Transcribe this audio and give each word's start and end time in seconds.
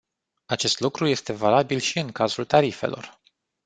Acest 0.45 0.79
lucru 0.79 1.07
este 1.07 1.33
valabil 1.33 1.79
și 1.79 1.97
în 1.99 2.11
cazul 2.11 2.45
tarifelor. 2.45 3.19